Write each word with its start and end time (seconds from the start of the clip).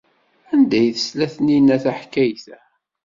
Anda 0.53 0.75
ay 0.79 0.89
tesla 0.95 1.27
Taninna 1.33 1.77
taḥkayt-a? 1.83 2.57